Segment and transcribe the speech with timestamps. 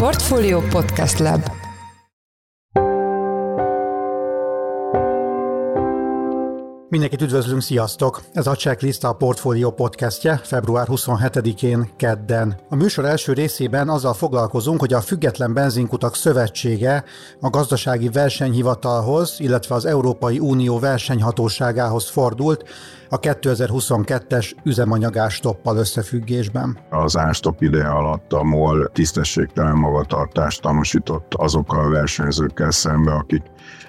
[0.00, 1.50] Portfolio Podcast Lab
[6.88, 8.22] Mindenkit üdvözlünk, sziasztok!
[8.32, 12.56] Ez a Checklist a Portfolio podcastje február 27-én kedden.
[12.68, 17.04] A műsor első részében azzal foglalkozunk, hogy a Független Benzinkutak Szövetsége
[17.40, 22.64] a gazdasági versenyhivatalhoz, illetve az Európai Unió versenyhatóságához fordult
[23.12, 26.78] a 2022-es üzemanyagástoppal összefüggésben.
[26.90, 33.42] Az ástop ideje alatt a MOL tisztességtelen magatartást tanúsított azokkal a versenyzőkkel szembe, akik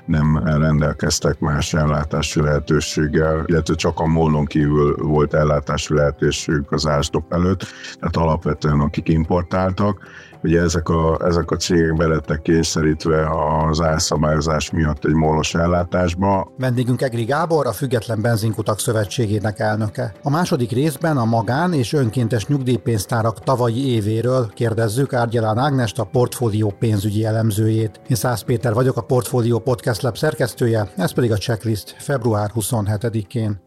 [0.06, 7.34] nem rendelkeztek más ellátási lehetőséggel, illetve csak a mollon kívül volt ellátási lehetőségük az ástop
[7.34, 7.66] előtt,
[8.00, 10.00] tehát alapvetően akik importáltak,
[10.44, 13.30] Ugye ezek a, ezek a cégek belettek kényszerítve
[13.70, 16.52] az árszabályozás miatt egy mólos ellátásba.
[16.58, 20.14] Vendégünk Egri Gábor, a Független Benzinkutak Szövetségének elnöke.
[20.24, 26.74] A második részben a magán és önkéntes nyugdíjpénztárak tavalyi évéről kérdezzük Árgyalán Ágnest, a portfólió
[26.80, 28.02] pénzügyi elemzőjét.
[28.08, 33.60] Én Szász Péter vagyok, a Portfólió Podcast Lab szerkesztője, ez pedig a checklist február 27-én.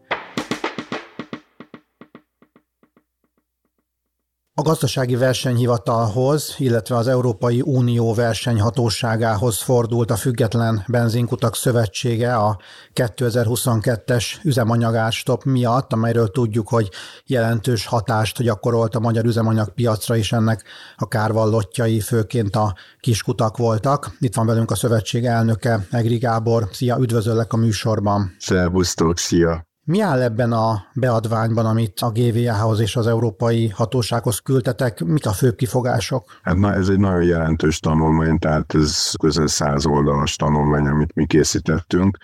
[4.57, 12.59] A gazdasági versenyhivatalhoz, illetve az Európai Unió versenyhatóságához fordult a Független Benzinkutak Szövetsége a
[12.93, 16.89] 2022-es üzemanyagástop miatt, amelyről tudjuk, hogy
[17.25, 20.63] jelentős hatást gyakorolt a magyar üzemanyagpiacra is ennek
[20.95, 24.15] a kárvallottjai főként a kiskutak voltak.
[24.19, 26.67] Itt van velünk a szövetség elnöke, Egri Gábor.
[26.71, 28.35] Szia, üdvözöllek a műsorban.
[28.39, 29.74] Szervusztok, szia!
[29.87, 35.03] Mi áll ebben a beadványban, amit a GVA-hoz és az európai hatósághoz küldtetek?
[35.03, 36.39] Mik a főbb kifogások?
[36.43, 41.25] Hát na, ez egy nagyon jelentős tanulmány, tehát ez közel száz oldalas tanulmány, amit mi
[41.25, 42.17] készítettünk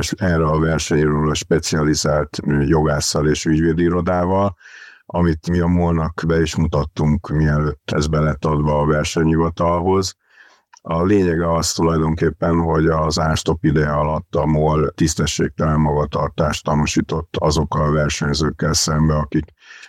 [0.00, 4.56] és erre a versenyről a specializált jogásszal és ügyvédirodával,
[5.06, 10.16] amit mi a molnak be is mutattunk, mielőtt ez be lett adva a versenyhivatalhoz.
[10.86, 17.88] A lényege az tulajdonképpen, hogy az ástop ideje alatt a MOL tisztességtelen magatartást tanúsított azokkal
[17.88, 19.44] a versenyzőkkel szembe, akik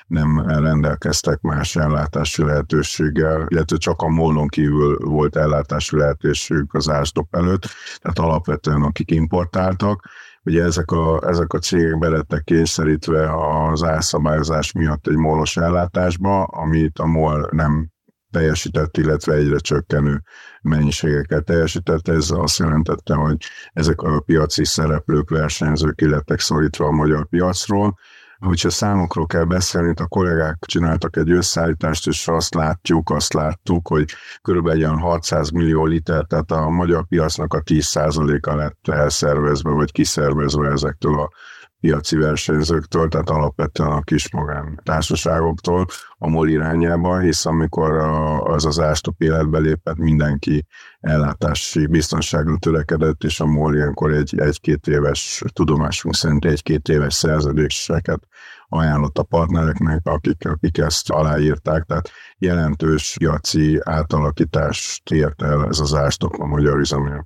[0.08, 7.36] nem rendelkeztek más ellátási lehetőséggel, illetve csak a molon kívül volt ellátási lehetőségük az ástop
[7.36, 7.68] előtt,
[8.02, 10.10] tehát alapvetően akik importáltak,
[10.48, 13.30] Ugye ezek a, ezek a cégek belettek kényszerítve
[13.70, 17.90] az árszabályozás miatt egy molos ellátásba, amit a MOL nem
[18.36, 20.22] teljesített, illetve egyre csökkenő
[20.62, 22.08] mennyiségeket teljesített.
[22.08, 23.38] Ez azt jelentette, hogy
[23.74, 27.98] ezek a piaci szereplők, versenyzők illettek szorítva a magyar piacról,
[28.40, 34.10] hogyha számokról kell beszélni, a kollégák csináltak egy összeállítást, és azt látjuk, azt láttuk, hogy
[34.42, 40.72] körülbelül olyan 600 millió liter, tehát a magyar piacnak a 10%-a lett elszervezve, vagy kiszervezve
[40.72, 41.30] ezektől a
[41.86, 45.86] piaci versenyzőktől, tehát alapvetően a kis magán társaságoktól
[46.18, 47.92] a MOL irányába, hisz amikor
[48.44, 50.66] az az ástop életbe lépett, mindenki
[51.00, 58.28] ellátási biztonságra törekedett, és a MOL ilyenkor egy, egy-két éves, tudomásunk szerint egy-két éves szerződéseket
[58.68, 65.94] ajánlott a partnereknek, akik, akik ezt aláírták, tehát jelentős piaci átalakítást ért el ez az
[65.94, 66.82] ástop a magyar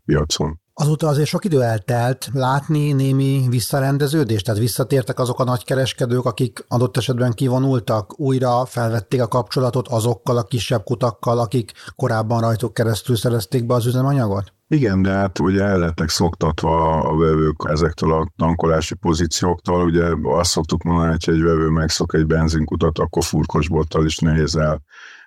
[0.06, 0.60] piacon.
[0.82, 6.98] Azóta azért sok idő eltelt látni némi visszarendeződést, tehát visszatértek azok a nagykereskedők, akik adott
[6.98, 13.66] esetben kivonultak, újra felvették a kapcsolatot azokkal a kisebb kutakkal, akik korábban rajtuk keresztül szerezték
[13.66, 14.54] be az üzemanyagot?
[14.68, 19.84] Igen, de hát ugye el lettek szoktatva a vevők ezektől a tankolási pozícióktól.
[19.84, 24.60] Ugye azt szoktuk mondani, hogy egy vevő megszok egy benzinkutat, akkor furkosbottal is nehéz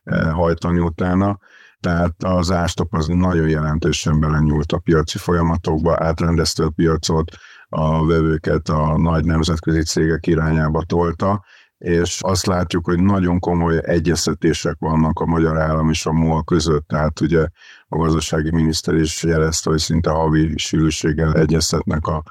[0.04, 1.38] elhajtani utána
[1.82, 7.36] tehát az ástop az nagyon jelentősen belenyúlt a piaci folyamatokba, átrendezte a piacot,
[7.68, 11.44] a vevőket a nagy nemzetközi cégek irányába tolta,
[11.78, 16.86] és azt látjuk, hogy nagyon komoly egyeztetések vannak a magyar állam és a MOL között,
[16.86, 17.46] tehát ugye
[17.88, 22.22] a gazdasági miniszter is jelezte, hogy szinte havi sűrűséggel egyeztetnek a,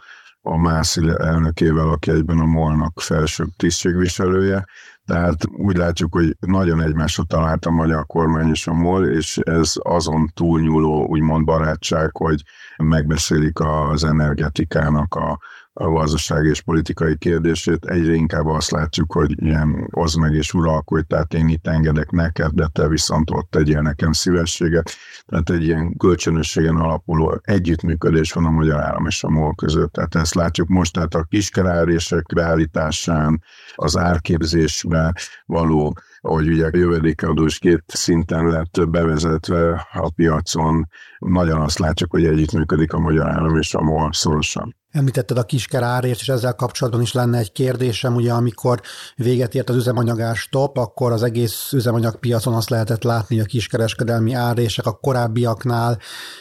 [0.41, 4.65] a Mászi elnökével, aki egyben a MOL-nak felső tisztségviselője,
[5.05, 9.73] tehát úgy látjuk, hogy nagyon egymásra talált a magyar kormány és a MOL, és ez
[9.75, 12.41] azon túlnyúló úgymond barátság, hogy
[12.77, 15.39] megbeszélik az energetikának a,
[15.73, 17.85] a gazdasági és politikai kérdését.
[17.85, 22.51] Egyre inkább azt látjuk, hogy ilyen az meg és uralkodj, tehát én itt engedek neked,
[22.51, 24.91] de te viszont ott tegyél nekem szívességet.
[25.25, 29.91] Tehát egy ilyen kölcsönösségen alapuló együttműködés van a magyar állam és a MOL között.
[29.91, 33.43] Tehát ezt látjuk most, tehát a kiskerárések beállításán,
[33.75, 35.13] az árképzésbe
[35.45, 40.87] való hogy ugye a jövedékadó is két szinten lett bevezetve a piacon.
[41.19, 44.75] Nagyon azt látjuk, hogy együttműködik a magyar állam és a MOL szorosan.
[44.91, 48.81] Említetted a kisker árért, és ezzel kapcsolatban is lenne egy kérdésem, ugye amikor
[49.15, 54.33] véget ért az üzemanyagás top, akkor az egész üzemanyagpiacon azt lehetett látni, hogy a kiskereskedelmi
[54.33, 55.99] árések a korábbiaknál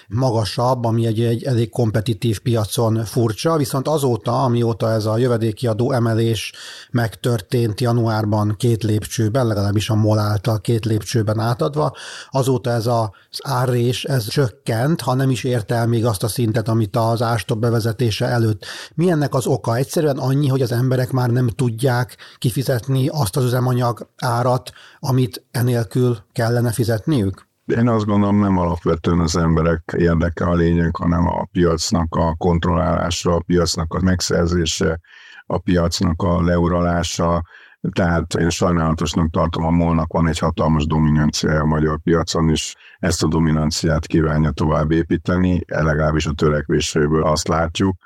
[0.08, 5.92] magasabb, ami egy, egy elég kompetitív piacon furcsa, viszont azóta, amióta ez a jövedéki adó
[5.92, 6.52] emelés
[6.90, 11.93] megtörtént januárban két lépcsőben, legalábbis a MOL által két lépcsőben átadva,
[12.31, 16.69] azóta ez az árés, ez csökkent, ha nem is ért el még azt a szintet,
[16.69, 18.67] amit az ástop bevezetése előtt.
[18.94, 19.76] Mi ennek az oka?
[19.76, 26.19] Egyszerűen annyi, hogy az emberek már nem tudják kifizetni azt az üzemanyag árat, amit enélkül
[26.32, 27.49] kellene fizetniük?
[27.66, 33.34] Én azt gondolom, nem alapvetően az emberek érdeke a lényeg, hanem a piacnak a kontrollálása,
[33.34, 35.00] a piacnak a megszerzése,
[35.46, 37.43] a piacnak a leuralása,
[37.92, 43.22] tehát én sajnálatosnak tartom, a molnak van egy hatalmas dominanciája a magyar piacon, és ezt
[43.22, 47.96] a dominanciát kívánja tovább építeni, legalábbis a törekvéséből azt látjuk.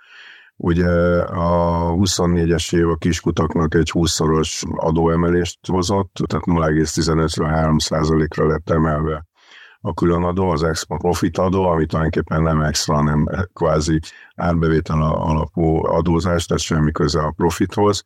[0.57, 0.89] Ugye
[1.23, 7.77] a 24-es év a kiskutaknak egy 20-szoros adóemelést hozott, tehát 0,15-ről 3
[8.37, 9.27] ra lett emelve
[9.81, 14.01] a különadó, az export profit adó, ami tulajdonképpen nem extra, hanem kvázi
[14.37, 18.03] árbevétel alapú adózás, tehát semmi köze a profithoz.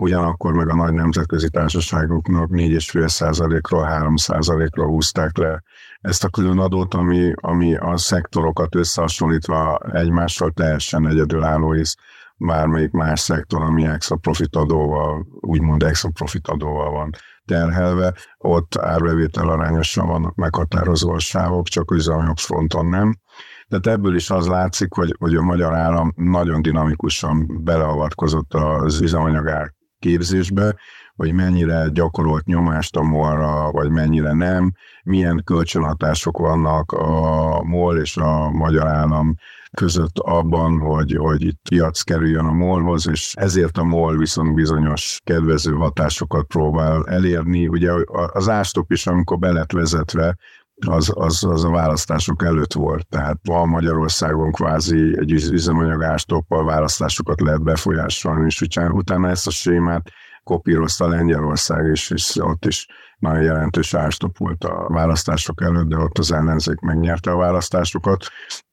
[0.00, 5.62] Ugyanakkor meg a nagy nemzetközi társaságoknak 4,5%-ról 3%-ra húzták le
[6.00, 11.96] ezt a különadót, ami, ami a szektorokat összehasonlítva egymással teljesen egyedülálló, hisz
[12.36, 17.10] bármelyik más szektor, ami extra profit adóval, úgymond extra profit adóval van
[17.44, 23.18] terhelve, ott árbevétel arányosan vannak meghatározó a sávok, csak üzemanyag fronton nem.
[23.68, 29.76] Tehát ebből is az látszik, hogy, hogy a magyar állam nagyon dinamikusan beleavatkozott az üzemanyagár
[29.98, 30.74] képzésbe,
[31.16, 34.72] hogy mennyire gyakorolt nyomást a MOL-ra, vagy mennyire nem,
[35.02, 39.34] milyen kölcsönhatások vannak a MOL és a magyar állam
[39.70, 45.20] között abban, hogy, hogy itt piac kerüljön a molhoz, és ezért a MOL viszont bizonyos
[45.24, 47.68] kedvező hatásokat próbál elérni.
[47.68, 47.92] Ugye
[48.32, 50.36] az ástop is, amikor be lett vezetve,
[50.86, 53.06] az, az, az a választások előtt volt.
[53.06, 58.60] Tehát van Magyarországon kvázi egy üzemanyag ástoppal választásokat lehet befolyásolni, és
[58.90, 60.10] utána ezt a sémát
[60.48, 62.86] kopírozta Lengyelország is, és ott is
[63.18, 68.24] nagyon jelentős árstop volt a választások előtt, de ott az ellenzék megnyerte a választásokat.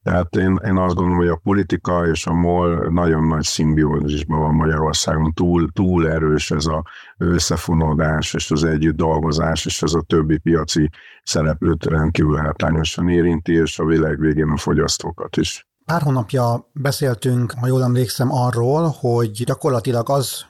[0.02, 4.54] Tehát én, én azt gondolom, hogy a politika és a MOL nagyon nagy szimbiózisban van
[4.54, 6.84] Magyarországon, túl, túl erős ez a
[7.18, 10.90] összefonódás és az együtt dolgozás, és ez a többi piaci
[11.22, 15.68] szereplőt rendkívül hátrányosan érinti, és a világ végén a fogyasztókat is.
[15.84, 20.46] Pár hónapja beszéltünk, ha jól emlékszem, arról, hogy gyakorlatilag az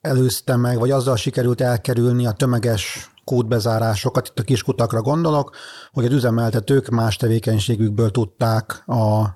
[0.00, 5.56] előzte meg, vagy azzal sikerült elkerülni a tömeges kódbezárásokat, itt a kiskutakra gondolok,
[5.92, 8.82] hogy az üzemeltetők más tevékenységükből tudták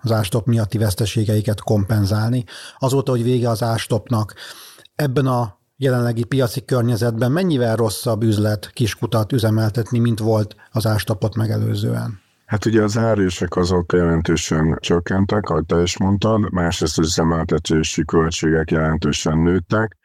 [0.00, 2.44] az ástop miatti veszteségeiket kompenzálni.
[2.78, 4.34] Azóta, hogy vége az ástopnak,
[4.94, 12.22] ebben a jelenlegi piaci környezetben mennyivel rosszabb üzlet kiskutat üzemeltetni, mint volt az ástopot megelőzően?
[12.46, 18.70] Hát ugye az árések azok jelentősen csökkentek, ahogy te is mondtad, másrészt az üzemeltetési költségek
[18.70, 19.96] jelentősen nőttek,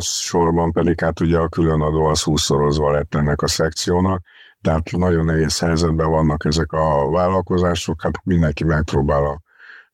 [0.00, 4.22] sorban pedig hát ugye a különadó az húszszorozva lett ennek a szekciónak,
[4.60, 9.40] tehát nagyon nehéz helyzetben vannak ezek a vállalkozások, hát mindenki megpróbál a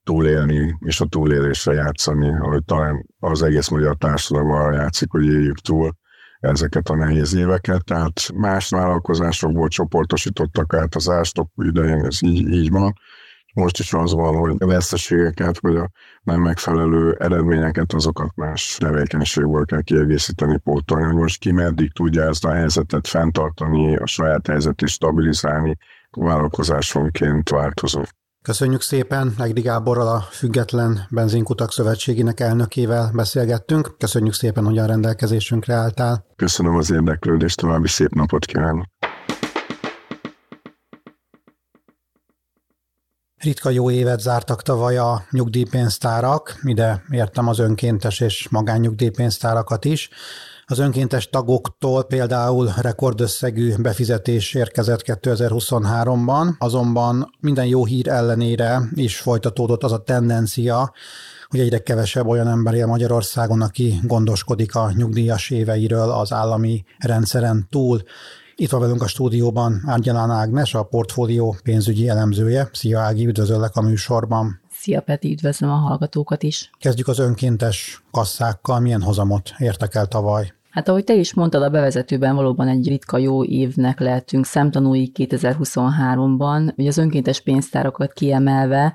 [0.03, 5.97] túlélni és a túlélésre játszani, ahogy talán az egész magyar társadalom játszik, hogy éljük túl
[6.41, 12.71] ezeket a nehéz éveket, tehát más vállalkozásokból csoportosítottak át az ástok idején, ez így, így
[12.71, 12.93] van,
[13.59, 15.91] most is az van, hogy a veszteségeket, vagy a
[16.23, 21.15] nem megfelelő eredményeket, azokat más tevékenységből kell kiegészíteni, pótolni.
[21.15, 25.77] Most ki meddig tudja ezt a helyzetet fenntartani, a saját helyzetét stabilizálni,
[26.11, 28.03] vállalkozásonként változó.
[28.43, 33.95] Köszönjük szépen, Egdi Gáborral a Független Benzinkutak Szövetségének elnökével beszélgettünk.
[33.99, 36.25] Köszönjük szépen, hogy a rendelkezésünkre álltál.
[36.37, 38.85] Köszönöm az érdeklődést, további szép napot kívánok.
[43.39, 50.09] Ritka jó évet zártak tavaly a nyugdíjpénztárak, ide értem az önkéntes és magánnyugdíjpénztárakat is.
[50.65, 59.83] Az önkéntes tagoktól például rekordösszegű befizetés érkezett 2023-ban, azonban minden jó hír ellenére is folytatódott
[59.83, 60.93] az a tendencia,
[61.49, 67.67] hogy egyre kevesebb olyan ember él Magyarországon, aki gondoskodik a nyugdíjas éveiről az állami rendszeren
[67.71, 68.03] túl.
[68.61, 72.69] Itt van velünk a stúdióban Árgyalán Ágnes, a portfólió pénzügyi elemzője.
[72.73, 74.61] Szia Ági, üdvözöllek a műsorban.
[74.71, 76.71] Szia Peti, üdvözlöm a hallgatókat is.
[76.79, 78.81] Kezdjük az önkéntes kasszákkal.
[78.81, 80.53] Milyen hozamot értek el tavaly?
[80.71, 86.73] Hát ahogy te is mondtad, a bevezetőben valóban egy ritka jó évnek lehetünk szemtanúi 2023-ban,
[86.77, 88.95] hogy az önkéntes pénztárakat kiemelve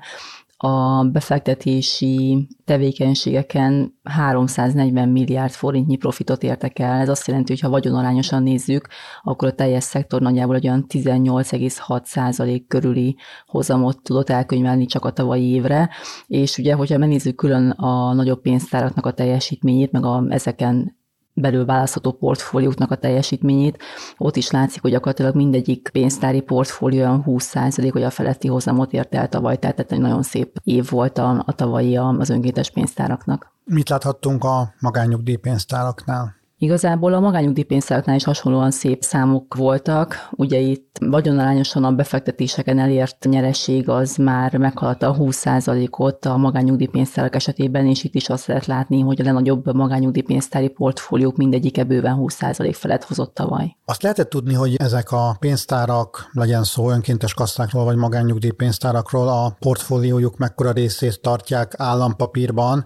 [0.64, 7.00] a befektetési tevékenységeken 340 milliárd forintnyi profitot értek el.
[7.00, 8.88] Ez azt jelenti, hogy ha vagyonarányosan nézzük,
[9.22, 13.16] akkor a teljes szektor nagyjából egy olyan 18,6% körüli
[13.46, 15.90] hozamot tudott elkönyvelni csak a tavalyi évre,
[16.26, 20.96] és ugye, hogyha megnézzük külön a nagyobb pénztáraknak a teljesítményét, meg a, ezeken
[21.34, 23.82] belül választható portfólióknak a teljesítményét,
[24.16, 29.14] ott is látszik, hogy gyakorlatilag mindegyik pénztári portfólió olyan 20% hogy a feletti hozamot ért
[29.14, 33.52] el tavaly, tehát egy nagyon szép év volt a, a tavalyi az önkéntes pénztáraknak.
[33.64, 36.34] Mit láthattunk a magányugdíj pénztáraknál?
[36.58, 40.28] Igazából a magányugdíjpénztáraknál is hasonlóan szép számok voltak.
[40.30, 47.86] Ugye itt vagyonarányosan a befektetéseken elért nyereség az már meghaladta a 20%-ot a magányugdíjpénztárak esetében,
[47.86, 53.04] és itt is azt lehet látni, hogy a legnagyobb magányugdíjpénztári portfóliók mindegyike bőven 20% felett
[53.04, 53.76] hozott tavaly.
[53.84, 60.36] Azt lehetett tudni, hogy ezek a pénztárak, legyen szó önkéntes kasszákról vagy magányugdíjpénztárakról, a portfóliójuk
[60.36, 62.84] mekkora részét tartják állampapírban,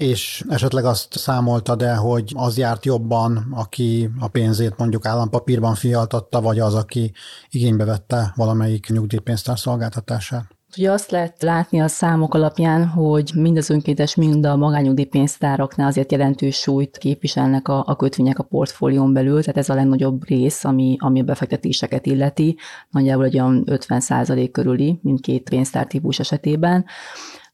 [0.00, 6.40] és esetleg azt számolta de, hogy az járt jobban, aki a pénzét mondjuk állampapírban fialtatta,
[6.40, 7.12] vagy az, aki
[7.50, 10.44] igénybe vette valamelyik nyugdíjpénztár szolgáltatását?
[10.76, 16.12] Ugye azt lehet látni a számok alapján, hogy mind az önkéntes, mind a magányugdíjpénztáraknál azért
[16.12, 20.96] jelentős súlyt képviselnek a, a kötvények a portfólión belül, tehát ez a legnagyobb rész, ami,
[20.98, 22.56] ami a befektetéseket illeti,
[22.90, 26.84] nagyjából egy olyan 50% körüli mindkét pénztár típus esetében.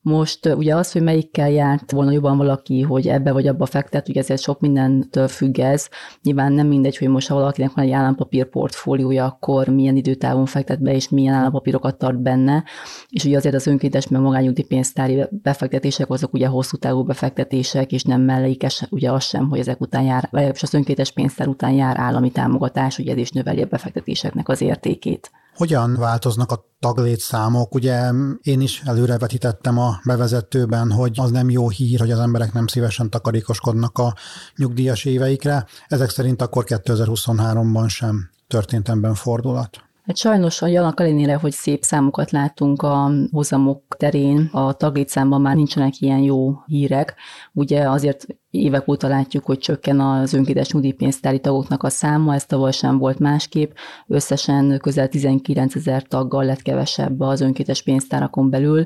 [0.08, 4.20] Most ugye az, hogy melyikkel járt volna jobban valaki, hogy ebbe vagy abba fektet, ugye
[4.20, 5.88] ezért sok mindentől függ ez.
[6.22, 10.82] Nyilván nem mindegy, hogy most ha valakinek van egy állampapír portfóliója, akkor milyen időtávon fektet
[10.82, 12.64] be, és milyen állampapírokat tart benne.
[13.08, 18.02] És ugye azért az önkéntes, mert magányúdi pénztári befektetések, azok ugye hosszú távú befektetések, és
[18.02, 21.96] nem mellékes ugye az sem, hogy ezek után jár, vagy az önkéntes pénztár után jár
[21.98, 25.30] állami támogatás, ugye ez is növeli a befektetéseknek az értékét.
[25.56, 27.74] Hogyan változnak a taglétszámok?
[27.74, 28.10] Ugye
[28.42, 33.10] én is előrevetítettem a bevezetőben, hogy az nem jó hír, hogy az emberek nem szívesen
[33.10, 34.14] takarékoskodnak a
[34.56, 35.66] nyugdíjas éveikre.
[35.86, 39.85] Ezek szerint akkor 2023-ban sem történt ebben fordulat.
[40.06, 45.56] Hát sajnos a janak ellenére, hogy szép számokat látunk a hozamok terén, a taglétszámban már
[45.56, 47.14] nincsenek ilyen jó hírek.
[47.52, 52.72] Ugye azért évek óta látjuk, hogy csökken az önkéntes nyugdíjpénztári tagoknak a száma, ez tavaly
[52.72, 53.70] sem volt másképp.
[54.06, 58.84] Összesen közel 19 ezer taggal lett kevesebb az önkéntes pénztárakon belül,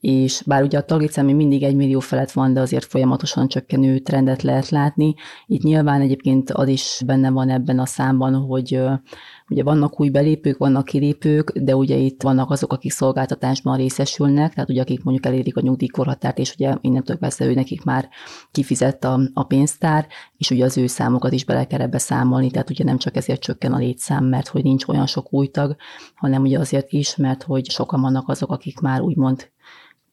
[0.00, 3.98] és bár ugye a taglétszám még mindig egy millió felett van, de azért folyamatosan csökkenő
[3.98, 5.14] trendet lehet látni.
[5.46, 8.80] Itt nyilván egyébként az is benne van ebben a számban, hogy
[9.50, 14.70] Ugye vannak új belépők, vannak kilépők, de ugye itt vannak azok, akik szolgáltatásban részesülnek, tehát
[14.70, 18.08] ugye akik mondjuk elérik a nyugdíjkorhatárt, és ugye innentől kezdve ő nekik már
[18.50, 22.70] kifizett a, a pénztár, és ugye az ő számokat is bele kell ebbe számolni, tehát
[22.70, 25.76] ugye nem csak ezért csökken a létszám, mert hogy nincs olyan sok új tag,
[26.14, 29.52] hanem ugye azért is, mert hogy sokan vannak azok, akik már úgymond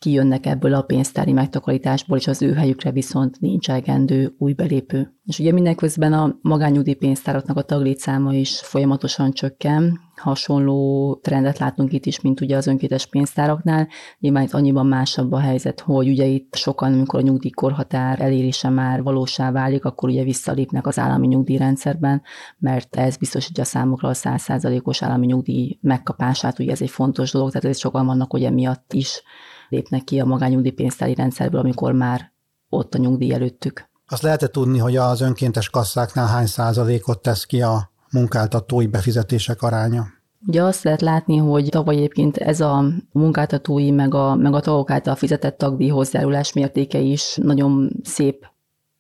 [0.02, 5.14] kijönnek ebből a pénztári megtakarításból, és az ő helyükre viszont nincs elegendő új belépő.
[5.26, 12.06] És ugye mindenközben a magányúdi pénztáraknak a taglétszáma is folyamatosan csökken, hasonló trendet látunk itt
[12.06, 13.88] is, mint ugye az önkétes pénztáraknál.
[14.20, 19.04] Nyilván itt annyiban másabb a helyzet, hogy ugye itt sokan, amikor a nyugdíjkorhatár elérése már
[19.04, 22.22] valósá válik, akkor ugye visszalépnek az állami nyugdíjrendszerben,
[22.58, 27.70] mert ez biztosítja számukra a 100%-os állami nyugdíj megkapását, ugye ez egy fontos dolog, tehát
[27.70, 29.24] ez sokan vannak ugye miatt is
[29.70, 32.32] lépnek ki a magányugdíjpénztári rendszerből, amikor már
[32.70, 33.90] ott a nyugdíj előttük.
[34.08, 40.08] Azt lehet tudni, hogy az önkéntes kasszáknál hány százalékot tesz ki a munkáltatói befizetések aránya?
[40.48, 44.90] Ugye azt lehet látni, hogy tavaly egyébként ez a munkáltatói meg a, meg a tagok
[44.90, 48.52] által fizetett tagdíj hozzájárulás mértéke is nagyon szép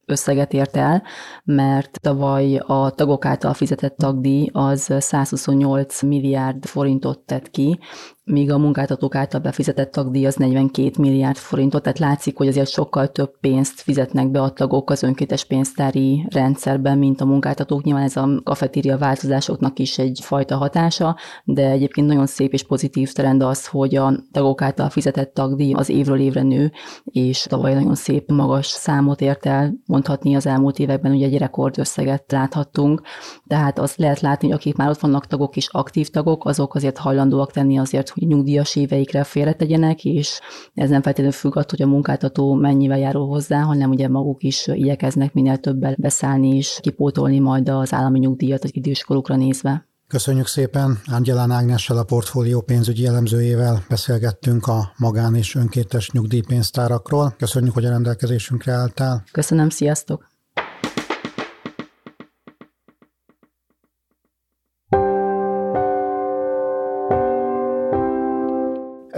[0.05, 1.03] összeget ért el,
[1.43, 7.79] mert tavaly a tagok által fizetett tagdíj az 128 milliárd forintot tett ki,
[8.23, 13.07] míg a munkáltatók által befizetett tagdíj az 42 milliárd forintot, tehát látszik, hogy azért sokkal
[13.07, 17.83] több pénzt fizetnek be a tagok az önkéntes pénztári rendszerben, mint a munkáltatók.
[17.83, 23.41] Nyilván ez a kafetéria változásoknak is egyfajta hatása, de egyébként nagyon szép és pozitív trend
[23.41, 26.71] az, hogy a tagok által fizetett tagdíj az évről évre nő,
[27.03, 32.31] és tavaly nagyon szép magas számot ért el, mondhatni az elmúlt években ugye egy rekordösszeget
[32.31, 33.01] láthattunk,
[33.47, 36.97] tehát azt lehet látni, hogy akik már ott vannak tagok és aktív tagok, azok azért
[36.97, 40.39] hajlandóak tenni azért, nyugdíjas éveikre félretegyenek, és
[40.73, 44.67] ez nem feltétlenül függ attól, hogy a munkáltató mennyivel járul hozzá, hanem ugye maguk is
[44.67, 49.89] igyekeznek minél többel beszállni és kipótolni majd az állami nyugdíjat az időskorukra nézve.
[50.07, 50.99] Köszönjük szépen!
[51.11, 57.35] Ángyelán Ágnessel a portfólió pénzügyi elemzőjével beszélgettünk a magán és önkéntes nyugdíjpénztárakról.
[57.37, 59.23] Köszönjük, hogy a rendelkezésünkre álltál.
[59.31, 60.30] Köszönöm, sziasztok!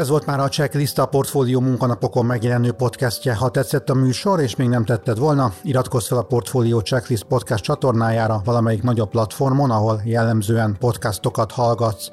[0.03, 3.35] Ez volt már a Checklist a Portfólió munkanapokon megjelenő podcastje.
[3.35, 7.63] Ha tetszett a műsor, és még nem tetted volna, iratkozz fel a Portfólió Checklist podcast
[7.63, 12.09] csatornájára valamelyik nagyobb platformon, ahol jellemzően podcastokat hallgatsz.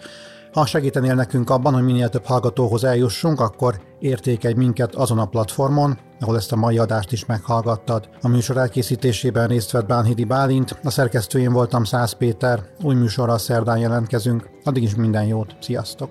[0.53, 5.99] Ha segítenél nekünk abban, hogy minél több hallgatóhoz eljussunk, akkor értékelj minket azon a platformon,
[6.21, 8.09] ahol ezt a mai adást is meghallgattad.
[8.23, 13.79] A műsor elkészítésében részt vett Bánhidi Bálint, a szerkesztőjén voltam Szász Péter, új műsorral szerdán
[13.79, 14.49] jelentkezünk.
[14.65, 16.11] Addig is minden jót, sziasztok!